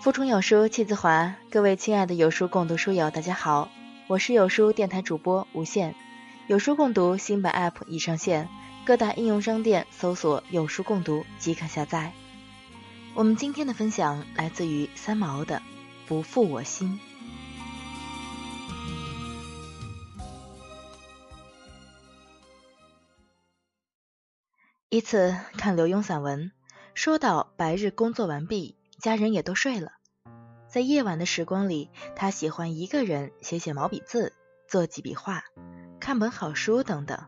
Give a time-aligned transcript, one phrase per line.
[0.00, 3.70] 腹中有书气自华，各位亲爱的有书共读书友，大家好，
[4.06, 5.94] 我是有书电台主播吴限。
[6.46, 8.48] 有书共读新版 App 已上线，
[8.86, 12.14] 各大应用商店搜索“有书共读”即可下载。
[13.12, 15.58] 我们今天的分享来自于三毛的
[16.08, 16.98] 《不负我心》。
[24.88, 26.52] 一次看刘墉散文，
[26.94, 28.79] 说到白日工作完毕。
[29.00, 29.92] 家人也都睡了，
[30.68, 34.34] 在夜晚的时光里，他喜欢一个人写写毛笔字，
[34.68, 35.42] 做几笔画，
[35.98, 37.18] 看本好书等等。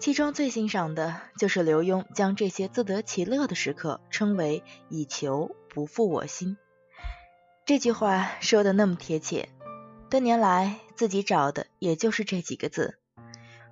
[0.00, 6.56] 其中最欣赏的就是刘墉将这些自得其乐的时刻称为“以求不负我心”。
[7.64, 9.50] 这句话说的那么贴切，
[10.10, 12.98] 多年来自己找的也就是这几个字。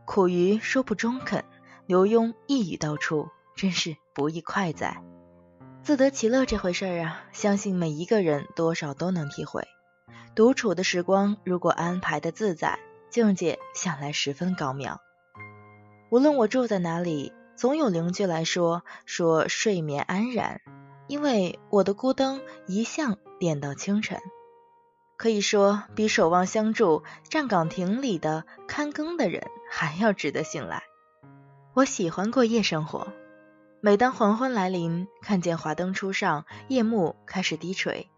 [0.05, 1.45] 苦于说不中肯，
[1.87, 5.03] 刘墉一语道出，真是不亦快哉。
[5.83, 9.67] 自得其乐这回事儿啊，相信每一个人多少都能体会。
[10.35, 12.79] 独处的时光如果安排的自在，
[13.11, 15.01] 境界想来十分高妙。
[16.11, 20.61] 无论我住在哪里，总有邻居来说说睡眠安然，
[21.09, 24.21] 因为我的孤灯一向点到清晨。
[25.17, 30.83] 可以说，比守望相助、站岗亭里的看更的人还要值得信赖。
[31.75, 33.09] 我喜欢过夜生活。
[33.83, 38.11] 每当黄昏来临，看见华灯初上，夜幕开始低垂，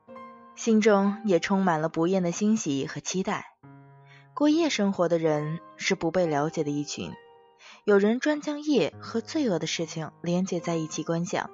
[0.57, 3.55] 心中也充满了不厌的欣喜和期待。
[4.35, 7.13] 过夜生活的人是不被了解的一群，
[7.85, 11.49] 有人专将夜和罪恶的事情连接在一起观想。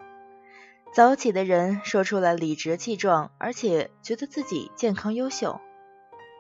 [0.95, 5.61] 早起的人说出来理直气壮，而且觉得自己健康优秀；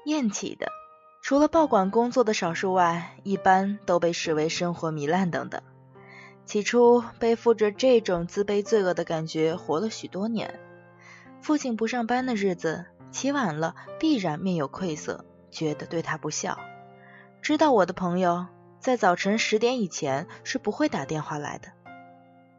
[0.06, 0.72] 厌起的，
[1.20, 5.60] 除了报馆工作的少数外，一般都被视为生活糜烂等等。
[6.48, 10.58] 起初背负着这种自卑罪恶的感觉活了许多年，
[11.42, 16.58] 父亲不上班的日子，起晚了必然面有愧色，觉得对他不孝。
[17.42, 18.47] 知道我的朋友
[18.81, 21.69] 在早晨十点以前是不会打电话来的，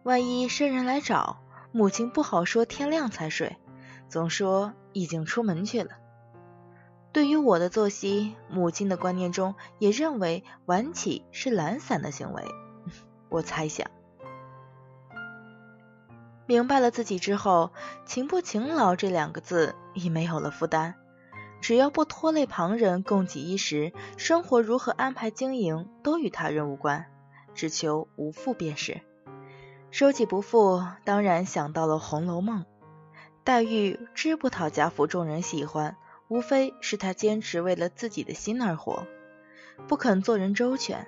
[0.03, 1.39] 万一生人来找，
[1.71, 3.57] 母亲不好说天亮才睡，
[4.07, 5.93] 总说已经出门去了。
[7.11, 12.43] 对于我的作息，母亲的观念中也认为晚起是懒散的行为。
[13.29, 13.89] 我猜想，
[16.45, 17.71] 明白了自己之后，
[18.05, 20.95] 勤不勤劳这两个字已没有了负担。
[21.61, 27.05] 只要不拖累旁人，供给衣食，生活如何安排经营都与他人无关，
[27.53, 29.01] 只求无负便是。
[29.91, 32.61] 说起不负，当然想到了《红楼梦》。
[33.43, 35.97] 黛玉知不讨贾府众人喜欢，
[36.29, 39.05] 无非是她坚持为了自己的心而活，
[39.87, 41.07] 不肯做人周全，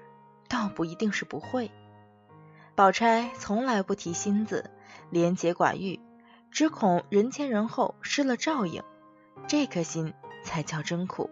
[0.50, 1.72] 倒不一定是不会。
[2.82, 4.72] 宝钗从来不提心字，
[5.12, 6.00] 廉洁寡欲，
[6.50, 8.82] 只恐人前人后失了照应，
[9.46, 11.30] 这颗心才叫真苦。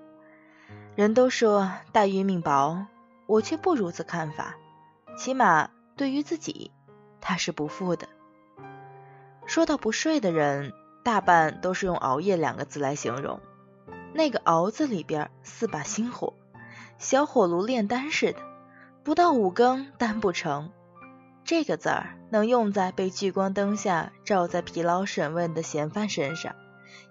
[0.95, 2.85] 人都说黛玉命薄，
[3.25, 4.57] 我却不如此看法。
[5.17, 6.69] 起码对于自己，
[7.19, 8.07] 她是不负的。
[9.47, 10.71] 说到不睡的人，
[11.03, 13.39] 大半都是用熬夜两个字来形容。
[14.13, 16.35] 那个熬字里边四把心火，
[16.99, 18.39] 小火炉炼丹似的，
[19.01, 20.71] 不到五更丹不成。
[21.43, 26.55] 这个字儿能用在被聚光灯下照在疲劳审问的嫌犯身上，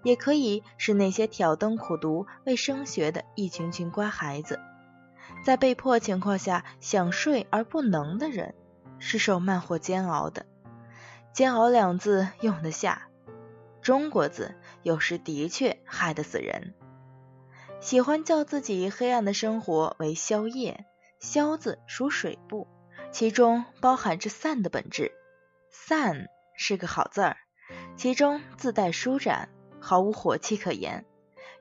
[0.05, 4.61] 也可以是那些挑灯苦读为升学的一群群乖孩子。
[5.45, 8.55] 在被迫情况下想睡而不能的人，
[8.99, 10.47] 是受慢活煎熬的。
[11.33, 13.09] 煎熬两字用得下，
[13.83, 16.75] 中国字有时的确害得死人。
[17.81, 20.87] 喜欢叫自己黑暗的生活为宵夜，
[21.21, 22.67] 宵字属水部。
[23.11, 25.13] 其中包含着散的本质，
[25.71, 27.37] 散是个好字儿，
[27.97, 29.49] 其中自带舒展，
[29.81, 31.05] 毫无火气可言。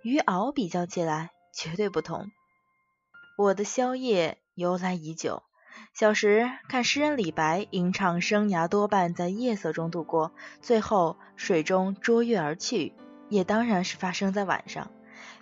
[0.04, 2.28] 与熬比较起来，绝对不同。
[3.38, 5.42] 我的宵夜由来已久，
[5.94, 12.94] 小时看诗人李白吟唱生涯多半在夜色中度过，最后水中捉月而去，
[13.30, 14.92] 也当然是发生在晚上，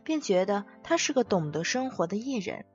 [0.04, 2.66] 便觉得他是个懂得生活的夜人。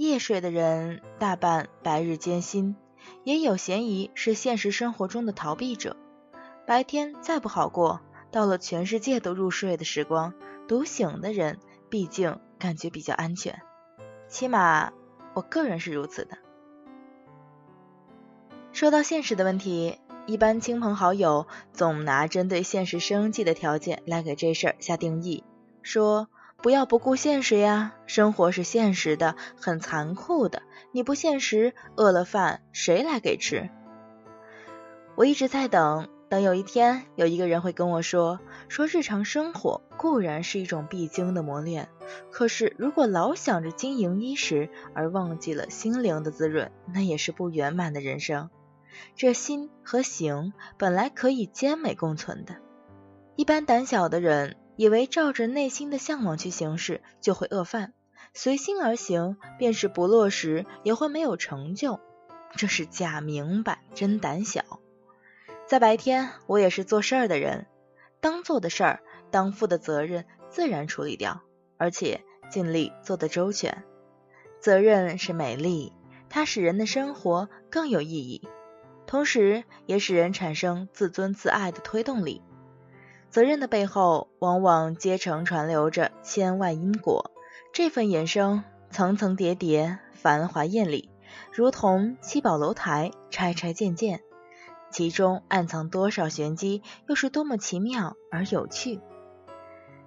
[0.00, 2.74] 夜睡的人大半白日艰辛，
[3.22, 5.94] 也有嫌疑是现实生活中的逃避者。
[6.66, 8.00] 白天再不好过，
[8.30, 10.32] 到了全世界都入睡的时光，
[10.66, 11.58] 独醒的人
[11.90, 13.60] 毕竟感觉比较安全。
[14.26, 14.90] 起码
[15.34, 16.38] 我个人是如此的。
[18.72, 25.44] 说到现实的问题，一般亲朋好友总拿针对现实生计的条件来给这事儿下定义，
[25.82, 26.30] 说。
[26.62, 30.62] 不要不顾现实呀，生活是现实的，很残酷的。
[30.92, 33.70] 你不现实，饿了饭谁来给吃？
[35.14, 41.88] 我一直在等等有一天有一个人会跟我说，说日常生活固然是一种必经的磨练，
[42.30, 48.50] 可是如果老想着经营衣食而忘记了心灵的滋润，那也是不圆满的人生。
[49.16, 52.56] 这心和行本来可以兼美共存的。
[53.36, 57.92] 一般胆小的人以为照着内心的向往去行事就会饿饭，
[58.32, 62.00] 随心而行，便是不落实也会没有成就，
[62.56, 64.80] 这是假明白真胆小。
[65.66, 67.66] 在白天，我也是做事儿的人，
[68.22, 71.42] 当做的事儿、当负的责任自然处理掉，
[71.76, 73.84] 而且尽力做得周全。
[74.60, 75.92] 责任是美丽，
[76.30, 78.48] 它使人的生活更有意义，
[79.06, 82.40] 同时也使人产生自尊自爱的推动力。
[83.30, 87.30] 责任的背后，往往阶层传流着千万因果，
[87.72, 91.08] 这份衍生层层叠叠，繁华艳丽，
[91.52, 94.20] 如同七宝楼台，拆拆建建。
[94.90, 98.98] 其中暗藏多少玄机，又是多么奇妙而有趣！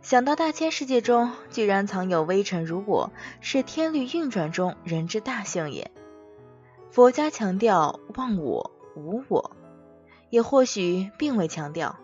[0.02, 3.10] 想到大千世界中居然藏有微尘如我，
[3.40, 5.90] 是天律运转中人之大幸也。
[6.92, 9.56] 佛家强调忘我、无我，
[10.30, 11.96] 也或许并未强调，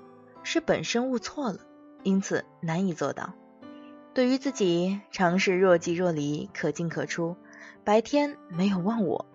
[0.44, 1.60] 是本身悟错了，
[2.04, 3.34] 因此难以做到。
[4.14, 7.36] 对于自己，常是若即若离，可进可出，
[7.84, 9.26] 白天没有忘我。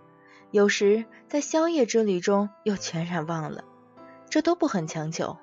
[0.50, 3.64] 有时在宵夜之旅中又全然忘了，
[4.28, 5.36] 这都不很强求。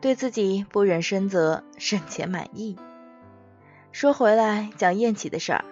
[0.00, 2.76] 对自己不忍深责，甚且满意。
[3.92, 5.64] 说回来，讲厌起的事儿，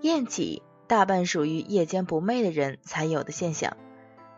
[0.00, 3.76] 厌起大半属于夜间不寐的人才有的现象。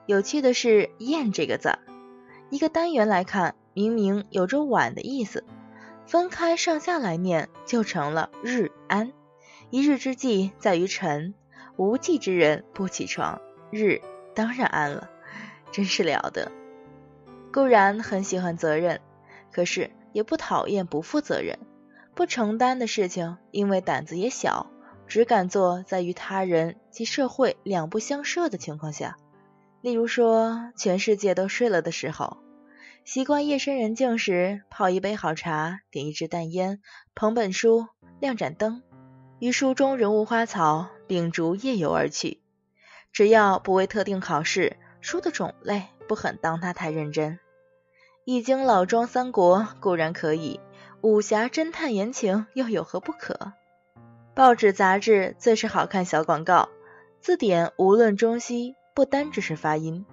[0.06, 1.78] 有趣的是“厌”这个字，
[2.50, 5.44] 一个单元来看，明明有着晚的意思，
[6.04, 9.12] 分开上下来念，就成了日安。
[9.70, 11.32] 一日之计在于晨，
[11.76, 13.40] 无计之人不起床。
[13.70, 14.00] 日
[14.34, 15.08] 当然安了，
[15.70, 16.50] 真是了得。
[17.52, 19.00] 固然很喜欢责任，
[19.52, 21.60] 可是也不讨厌不负责任、
[22.16, 23.36] 不承担的事情。
[23.52, 24.72] 因为胆子也小，
[25.06, 29.16] 只敢做在与他人及社会两不相涉的情况下。
[29.82, 32.38] 例如说，全世界都睡了的时候，
[33.08, 36.82] 习惯夜深人静时泡一杯好茶，点一支淡烟，
[37.14, 37.87] 捧本书，
[38.20, 38.82] 亮盏灯，
[39.38, 42.43] 于书中人物花草，秉烛夜游而去。
[43.10, 47.38] 只要不为特定考试，书的种类不很当它太认真。
[48.26, 50.60] 易经老庄三国固然可以，
[51.00, 53.55] 武侠侦探言情又有何不可？
[54.34, 56.69] 报纸杂志最是好看小广告，
[57.22, 60.05] 字典无论中西，不单只是发音。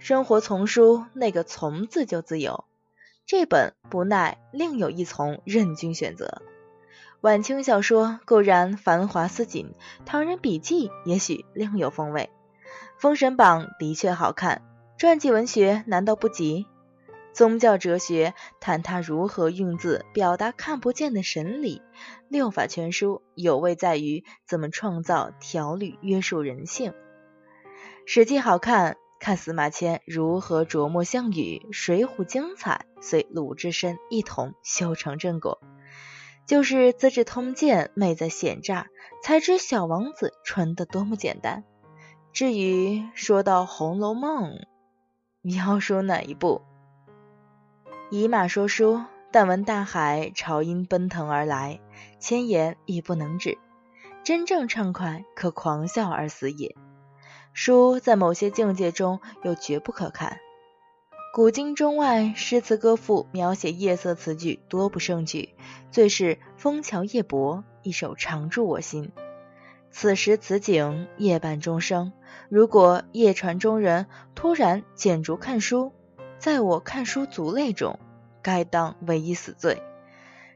[0.00, 2.64] 生活丛书那个从字就自由，
[3.26, 6.40] 这本不耐另有一从任君选择。
[7.20, 9.74] 晚清小说固然繁华似锦，
[10.06, 12.30] 唐人笔记也许另有风味，
[12.96, 14.62] 《封神榜》的确好看，
[14.96, 16.66] 传记文学难道不及？
[17.34, 21.82] 宗教哲学谈他如何用字表达看不见的神理，
[22.26, 26.92] 《六法全书》有味在于怎么创造条律约束人性，
[28.06, 35.60] 《史记》好看，看司马迁如何琢磨项羽，《水浒》精彩，随鲁智深一同修成正果。
[36.46, 38.86] 就是《资治通鉴》美在险诈，
[39.22, 41.64] 才知小王子纯的多么简单。
[42.32, 44.52] 至于说到《红楼梦》，
[45.42, 46.62] 你要说哪一部？
[48.10, 51.78] 以马说书，但闻大海潮音奔腾而来，
[52.18, 53.58] 千言亦不能止。
[54.24, 56.74] 真正畅快，可狂笑而死也。
[57.62, 60.38] 书在某些境界中又绝不可看。
[61.34, 65.50] 古今中外，诗词歌赋描写夜色词句多不胜举，
[65.90, 69.12] 最是《枫桥夜泊》一首常驻我心。
[69.90, 72.14] 此时此景，夜半钟声，
[72.48, 75.92] 如果夜船中人突然捡烛看书，
[76.38, 77.98] 在我看书族类中，
[78.40, 79.82] 该当唯一死罪。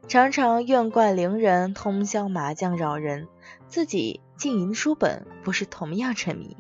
[0.09, 3.29] 常常怨怪伶人通宵麻将扰人，
[3.69, 6.57] 自己竟吟书本，不是同样沉迷？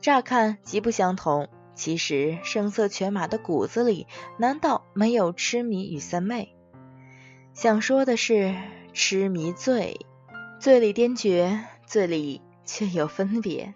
[0.00, 1.48] 乍看极不相同。
[1.74, 6.52] 其实声色犬马的骨子里，难道没有痴迷与三昧？
[7.54, 8.56] 想说的是，
[8.92, 10.04] 痴迷醉，
[10.58, 13.74] 醉里癫痫，醉里却有分别。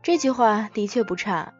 [0.00, 1.54] 这句话的确不差，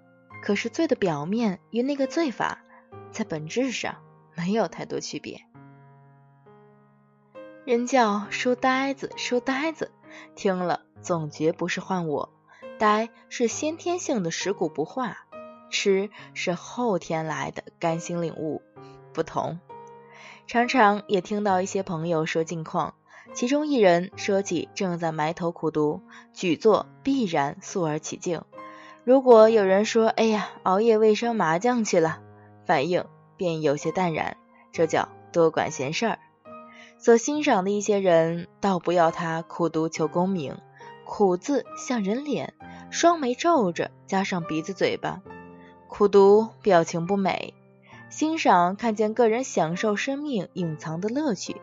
[0.44, 2.62] 可是醉的表面与那个醉法，
[3.10, 3.96] 在本质上
[4.36, 5.40] 没有太多区别。
[7.64, 9.90] 人叫书呆子，书呆子，
[10.36, 12.32] 听了总觉不是换我，
[12.78, 15.18] 呆是先天性的食古不化。
[15.70, 18.62] 吃是后天来的甘心领悟，
[19.12, 19.60] 不同。
[20.46, 22.94] 常常也听到一些朋友说近况，
[23.34, 26.00] 其中一人说起正在埋头苦读，
[26.32, 28.42] 举座必然肃而起敬。
[29.04, 32.20] 如果有人说：“哎呀，熬夜未生麻将去了”，
[32.64, 33.04] 反应
[33.36, 34.38] 便有些淡然，
[34.72, 36.18] 这叫多管闲事儿。
[36.96, 40.56] 所欣赏的一些人，倒不要他苦读求功名，
[41.08, 42.52] 苦字像人脸，
[42.90, 45.22] 双眉皱着，加上鼻子嘴巴，
[45.88, 47.54] 苦读表情不美。
[48.10, 51.62] 欣赏看见个人享受生命隐藏的乐趣，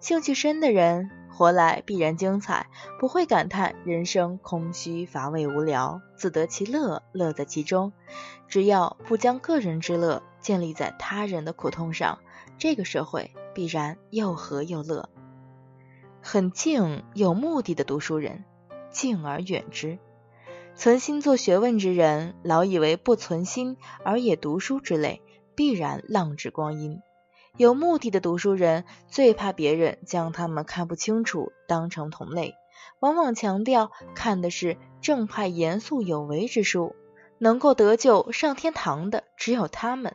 [0.00, 2.66] 兴趣深的人活来必然精彩，
[2.98, 7.92] 不会感叹人生空虚乏味无聊，自得其乐，乐在其中。
[8.48, 12.18] 只要不将个人之乐建立在他人的苦痛上，
[12.58, 13.30] 这个社会。
[13.52, 15.08] 必然又和又乐，
[16.22, 18.44] 很静有目的的读书人，
[18.90, 19.98] 敬而远之；
[20.74, 25.22] 存心做学问之人，老以为不存心而也读书之类，
[25.54, 27.00] 必然浪掷光阴。
[27.56, 32.54] 有目的的读书人，最怕别人将他们看不清楚当成同类，
[33.00, 36.94] 往往强调看的是正派、严肃、有为之书，
[37.38, 40.14] 能够得救上天堂的只有他们。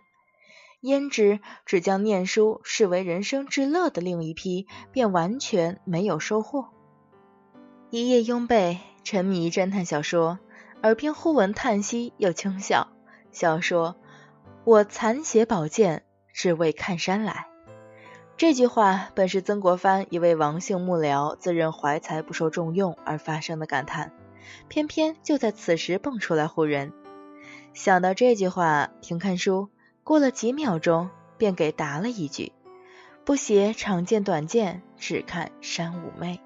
[0.82, 6.70] 焉知只将念书视为人生之乐的另一批，便完全没有收获。
[7.92, 10.40] 一夜拥被，沉迷侦探小说，
[10.82, 12.90] 耳边忽闻叹息又轻笑。
[13.32, 13.96] 笑说
[14.66, 17.48] ：“我残血宝剑，只为看山来。”
[18.38, 24.12] 这句话本是曾国藩一位王姓幕僚自认怀才不受重用而发生的感叹，
[24.68, 26.92] 偏偏就在此时蹦出来唬人。
[27.74, 29.70] 想到这句话，停看书。
[30.04, 32.52] 过了几秒钟，便给答了一句
[33.26, 36.40] ：“不写长剑短剑，只看山妩媚。”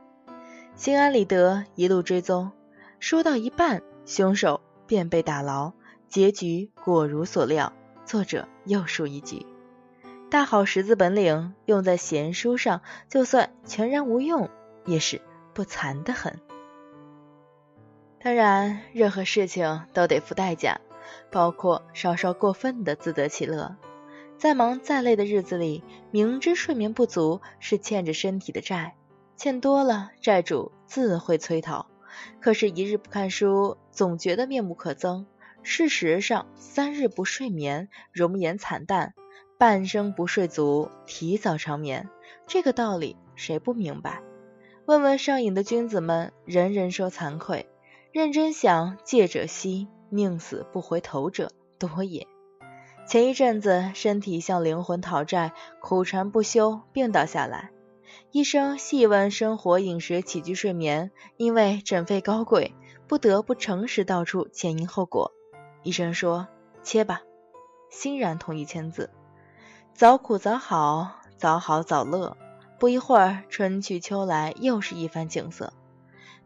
[0.79, 2.53] 心安理得，一路追踪。
[3.01, 5.73] 说到一半，凶手便被打牢，
[6.07, 7.73] 结局果如所料。
[8.05, 9.45] 作者又输一局。
[10.31, 14.49] 大好识字本领用在闲书上，就算全然无用，
[14.85, 15.19] 也是
[15.53, 16.39] 不残的很。
[18.21, 20.79] 当然，任何事情都得付代价。
[21.29, 23.75] 包括稍稍过分的自得其乐，
[24.37, 28.95] 再忙再累的日子里，明知睡眠不足是欠着身体的债，
[29.39, 31.87] 欠多了债主自会催讨。
[32.41, 35.27] 可是，一日不看书，总觉得面目可憎。
[35.63, 39.13] 事实上，三日不睡眠，容颜惨淡；
[39.57, 42.09] 半生不睡足，提早长眠。
[42.47, 44.21] 这个道理谁不明白？
[44.85, 47.69] 问问上瘾的君子们，人人说惭愧。
[48.11, 49.87] 认真想，戒者稀。
[50.09, 52.27] 宁死不回头者多也。
[53.07, 57.71] 前一阵子，身体向灵魂讨债，苦缠不休，病倒下来。
[58.31, 62.75] 医生细问生活、饮食、起居、睡眠，因为诊费高贵，
[63.07, 65.31] 不得不诚实道出前因后果。
[65.81, 66.47] 医生说
[66.83, 67.21] ：“切吧。”
[67.89, 69.09] 欣然同意签字。
[69.95, 72.37] 早苦早好，早好早乐。
[72.77, 75.73] 不一会儿，春去秋来，又是一番景色。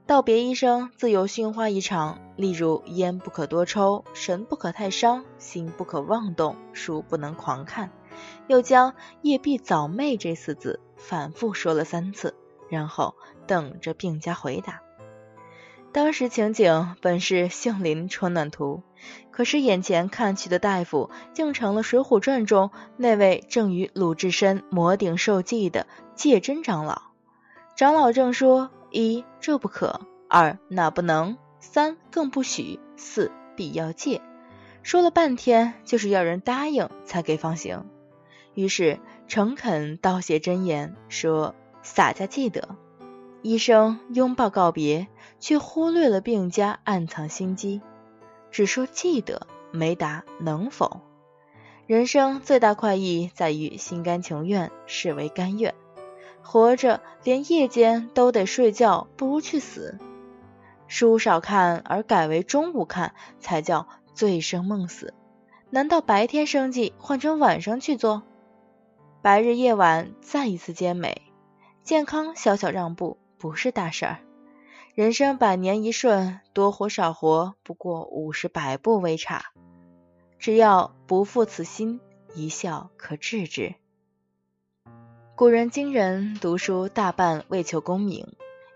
[0.05, 2.21] 道别医生，自有训话一场。
[2.37, 7.91] 例如：烟不可多抽，神不可太伤，心不可妄动，书不能狂看。
[8.47, 12.35] 又将“夜必早寐”这四字反复说了三次，
[12.69, 13.15] 然后
[13.47, 14.81] 等着病家回答。
[15.91, 18.83] 当时情景本是杏林春暖图，
[19.31, 27.01] 可是眼前看去的大夫，竟成了《水浒传》中那位正与鲁智深摩顶受记的戒真长老。
[27.75, 28.69] 长老正说。
[28.95, 34.21] 一这不可，二那不能，三更不许，四必要戒。
[34.83, 37.89] 说了半天，就是要人答应才给放行。
[38.53, 42.75] 于是诚恳道谢真言，说洒家记得。
[43.41, 45.07] 医生拥抱告别，
[45.39, 47.81] 却忽略了病家暗藏心机，
[48.51, 51.01] 只说记得，没答能否。
[51.85, 55.75] 人生最大快意在于心甘情愿，视为甘愿。
[56.41, 59.97] 活着连夜间都得睡觉，不如去死。
[60.87, 65.13] 书少看而改为中午看，才叫醉生梦死。
[65.69, 68.23] 难道白天生计换成晚上去做？
[69.23, 71.21] 白日夜晚再一次兼美，
[71.81, 74.19] 健康小小让步不是大事儿。
[74.95, 79.45] 人生百年一瞬，多活少活，不过五十百步为差。
[80.39, 82.01] 只要不负此心，
[82.35, 83.75] 一笑可治之。
[85.35, 88.27] 古人今人读书大半为求功名，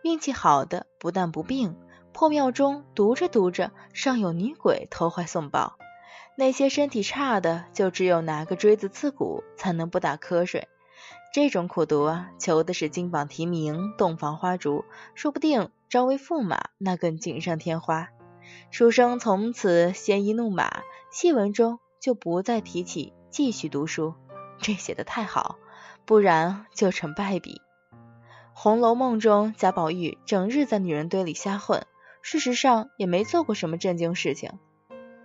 [0.02, 1.76] 运气好的不但不病，
[2.14, 5.78] 破庙中读着读着，尚有女鬼投怀送抱；
[6.40, 10.68] 那些身体差的，就只有拿个锥子刺骨，才能不打瞌睡。
[11.34, 18.10] 这种苦读啊，求的是金榜题名、洞房花烛，说不定招为驸马，那更锦上添花。
[18.70, 24.14] 书生从此鲜衣怒马，戏文中就不再提起继续读书，
[24.60, 25.58] 这写的太好。
[26.06, 27.62] 不然就成败笔。
[28.54, 31.86] 《红楼梦》中贾宝玉整日在女人堆里瞎混，
[32.22, 34.52] 事实上也没做过什么正经事情。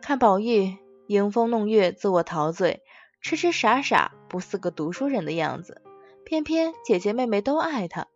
[0.00, 2.82] 看宝玉迎风弄月，自我陶醉，
[3.20, 5.82] 痴痴傻傻，不似个读书人的样子。
[6.24, 8.06] 偏偏姐姐妹妹都爱他。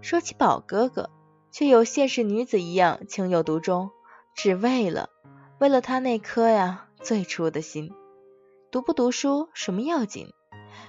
[0.00, 1.10] 说起宝哥哥，
[1.50, 3.90] 却有现实女子一样情有独钟，
[4.34, 5.08] 只为了
[5.58, 7.92] 为了他那颗呀最初的心。
[8.70, 10.28] 读不读书什么要紧？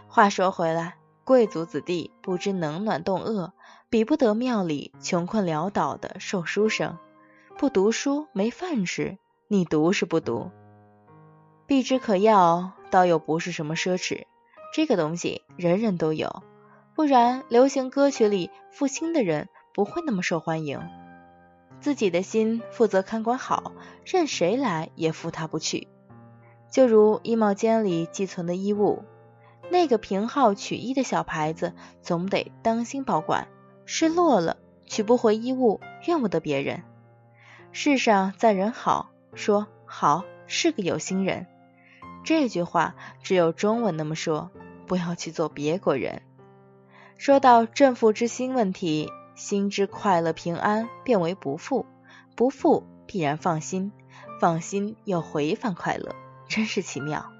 [0.07, 3.53] 话说回来，贵族子弟不知冷暖冻饿，
[3.89, 6.97] 比不得庙里穷困潦倒的瘦书生。
[7.57, 10.51] 不读书没饭吃，你读是不读？
[11.67, 14.25] 避之可要，倒又不是什么奢侈。
[14.73, 16.43] 这个东西人人都有。
[16.93, 20.79] 不然，流行歌曲里负心的人不会那么受欢迎。
[21.81, 23.73] 自己的心负责看管好，
[24.05, 25.87] 任谁来也负他不去。
[26.71, 29.03] 就如衣帽间里寄存的衣物，
[29.69, 33.47] 那个凭号取衣的小牌子，总得当心保管。
[33.85, 36.83] 失落了，取不回衣物，怨不得别人。
[37.71, 41.47] 世上赞人好，说好是个有心人。
[42.25, 44.49] 这句话只有中文那么说，
[44.87, 46.23] 不要去做别国人。
[47.17, 51.85] 说到正负之心问题，心之快乐平安变为不负，
[52.35, 53.91] 不负必然放心，
[54.41, 56.15] 放心又回返快乐，
[56.49, 57.31] 真是奇妙。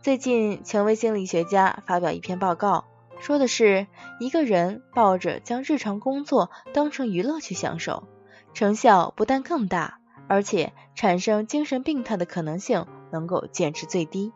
[0.00, 2.86] 最近，权威心理学家发表一篇报告，
[3.20, 3.86] 说的是
[4.18, 8.08] 一个人抱着将日常工作当成娱乐去享受，
[8.52, 14.32] 成效不但更大，而且产生精神病态的可能性能够减至最低。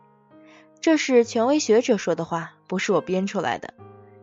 [0.79, 3.73] 这是权威学者说的话，不是我编出来的。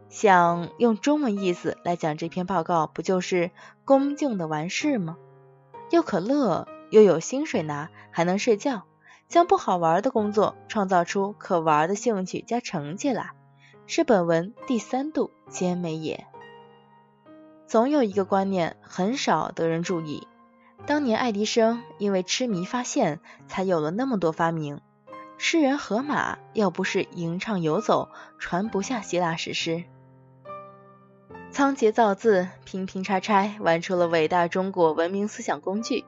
[0.08, 3.50] 想用中文意思来讲这篇报告，不就是
[3.84, 5.18] 恭敬的完事吗？
[5.90, 8.84] 又可乐，又有薪水拿，还能睡觉，
[9.28, 13.32] 将不好玩的工作创造出可玩的兴趣加成绩来，
[13.87, 16.26] 是本文第三度兼美也。
[17.66, 20.28] 总有一个观念很少得人注意，
[20.87, 24.81] 当年爱迪生因为痴迷发现，才有了那么多发明。
[25.38, 29.85] 诗人荷马要不是吟唱游走，传不下希腊史诗。
[31.50, 36.04] 仓颉造字，拼拼拆拆，玩出了伟大中国文明思想工具。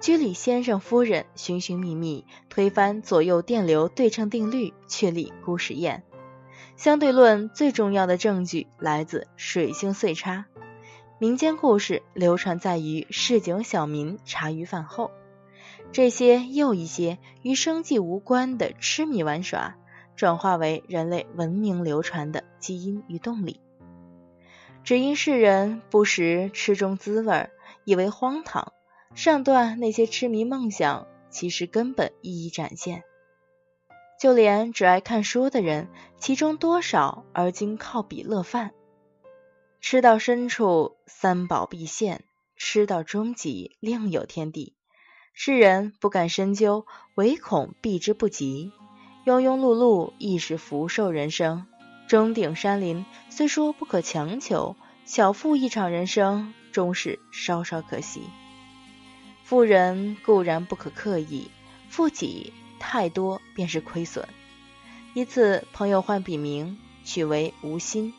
[0.00, 6.02] 居里先生夫人寻寻觅觅，推翻左右电流对称定律，确立孤实验。
[6.76, 10.46] 相对论最重要的证据来自水星岁差。
[11.20, 15.10] 民间故事流传在于市井小民茶余饭后。
[15.90, 19.76] 这些又一些与生计无关的痴迷玩耍，
[20.14, 23.60] 转化为人类文明流传的基因与动力。
[24.84, 27.50] 只因世人不识吃中滋味，
[27.84, 28.72] 以为荒唐，
[29.16, 33.02] 上断那些痴迷梦想其实根本意义展现。
[34.20, 38.72] 就连只爱看书的人，其中多少而今靠笔乐饭？
[39.80, 42.18] 吃到深处，三宝必现；
[42.56, 44.74] 吃到终极，另有天地。
[45.32, 48.72] 世人不敢深究，唯恐避之不及。
[49.24, 51.66] 庸庸碌碌，亦是福寿人生。
[52.08, 58.22] 中顶山林，虽说不可强求，小富一场人生，终是稍稍可惜。
[59.44, 61.50] 富人固然不可刻意，
[61.88, 64.28] 富己太多便是亏损。
[65.14, 68.12] 一次，朋友换笔名，取为无心，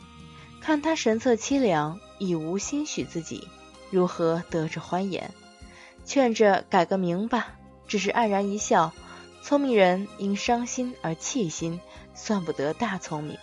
[0.61, 3.47] 看他神色凄凉，已无心许自己，
[3.89, 5.31] 如何得着欢颜？
[6.05, 7.55] 劝着改个名吧，
[7.87, 8.93] 只是黯然一笑。
[9.41, 11.79] 聪明人因伤心而弃心，
[12.13, 13.37] 算不得大聪明。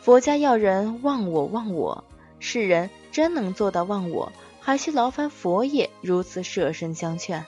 [0.00, 2.04] 佛家要人忘我忘我，
[2.38, 7.46] 世人真能做到忘我，还需劳烦佛爷如此舍身相劝。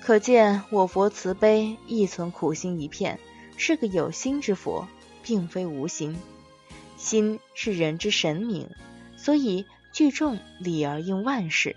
[0.00, 3.18] 可见我佛慈悲，亦存苦心一片，
[3.56, 4.86] 是个有心之佛，
[5.22, 6.16] 并非无心。
[6.98, 8.68] 心是人之神明，
[9.16, 11.76] 所以聚众理而应万事。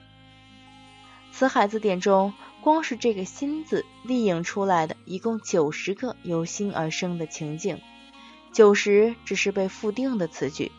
[1.32, 7.80] 辞海字典中，光是这个“心”字，立影出来的一共九十个由心而生的情境。
[8.52, 10.72] 九十只是被复定的词句，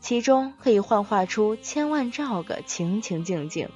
[0.00, 3.68] 其中可以幻化出千万兆个情情境境。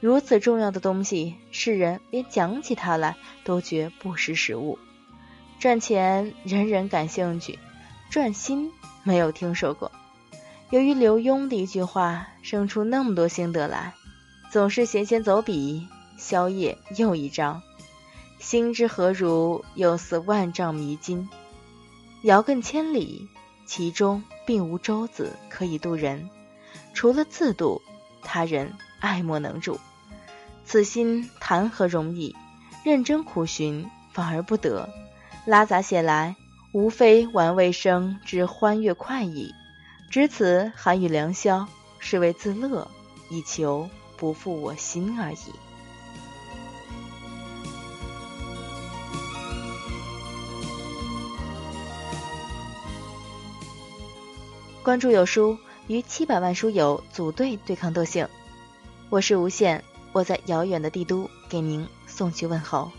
[0.00, 4.78] 如此重要的东西，世人连讲起它来都觉不识时务。
[5.60, 7.58] 赚钱人人感兴趣，
[8.14, 8.70] 赚心
[9.02, 9.90] 没有听说过。
[10.70, 13.92] 由于刘墉的一句话，生出那么多心得来，
[14.52, 17.60] 总是闲闲走笔，宵夜又一章。
[18.38, 21.28] 心之何如，又似万丈迷津。
[22.22, 23.28] 遥亘千里，
[23.66, 26.30] 其中并无舟子可以渡人，
[26.92, 27.82] 除了自渡，
[28.22, 29.80] 他人爱莫能助。
[30.64, 32.36] 此心谈何容易？
[32.84, 34.88] 认真苦寻，反而不得。
[35.46, 36.36] 拉杂写来，
[36.74, 39.54] 无非玩味生之欢悦快意，
[40.10, 41.68] 值此寒雨良宵，
[42.00, 42.90] 是为自乐，
[43.30, 45.36] 以求不负我心而已。
[54.82, 55.56] 关注有书，
[55.86, 58.28] 与七百万书友组队对抗惰性。
[59.10, 62.90] 我是无限，我在遥远的帝都给您送去问候。